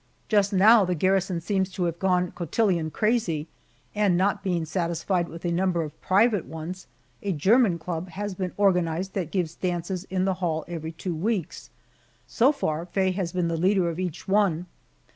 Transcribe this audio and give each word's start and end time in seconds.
Just 0.29 0.51
now 0.51 0.83
the 0.83 0.95
garrison 0.95 1.41
seems 1.41 1.69
to 1.73 1.83
have 1.83 1.99
gone 1.99 2.31
cotillon 2.31 2.89
crazy, 2.89 3.47
and 3.93 4.17
not 4.17 4.41
being 4.43 4.65
satisfied 4.65 5.27
with 5.29 5.45
a 5.45 5.51
number 5.51 5.83
of 5.83 6.01
private 6.01 6.45
ones, 6.45 6.87
a 7.21 7.31
german 7.31 7.77
club 7.77 8.09
has 8.09 8.33
been 8.33 8.51
organized 8.57 9.13
that 9.13 9.29
gives 9.29 9.53
dances 9.53 10.05
in 10.05 10.25
the 10.25 10.33
hall 10.41 10.65
every 10.67 10.91
two 10.93 11.13
weeks. 11.13 11.69
So 12.25 12.51
far 12.51 12.87
Faye 12.87 13.11
has 13.11 13.31
been 13.31 13.47
the 13.47 13.55
leader 13.57 13.89
of 13.91 13.99
each 13.99 14.27
one. 14.27 14.65